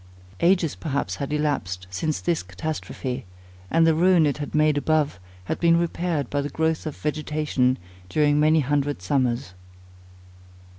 [0.39, 3.23] Ages perhaps had elapsed since this catastrophe;
[3.69, 7.77] and the ruin it had made above, had been repaired by the growth of vegetation
[8.09, 9.53] during many hundred summers.